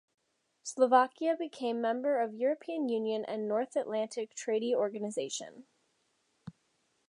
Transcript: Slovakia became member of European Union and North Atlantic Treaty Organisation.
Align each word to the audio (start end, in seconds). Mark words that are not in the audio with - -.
Slovakia 0.63 1.35
became 1.37 1.79
member 1.79 2.19
of 2.19 2.33
European 2.33 2.89
Union 2.89 3.23
and 3.23 3.47
North 3.47 3.75
Atlantic 3.75 4.33
Treaty 4.33 4.73
Organisation. 4.73 5.67